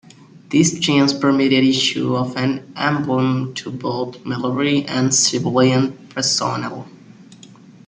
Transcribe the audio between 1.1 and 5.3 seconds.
permitted issue of an emblem to both military and